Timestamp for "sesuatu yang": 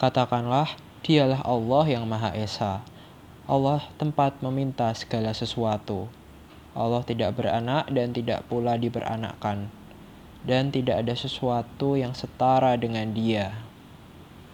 11.12-12.16